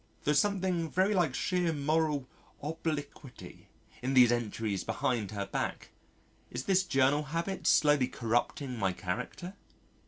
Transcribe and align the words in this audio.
There 0.23 0.31
is 0.31 0.39
something 0.39 0.89
very 0.89 1.13
like 1.13 1.35
sheer 1.35 1.71
moral 1.71 2.27
obliquity 2.63 3.67
in 4.01 4.15
these 4.15 4.31
entries 4.31 4.83
behind 4.83 5.29
her 5.29 5.45
back.... 5.45 5.91
Is 6.49 6.63
this 6.63 6.81
journal 6.81 7.21
habit 7.25 7.67
slowly 7.67 8.07
corrupting 8.07 8.79
my 8.79 8.93
character? 8.93 9.53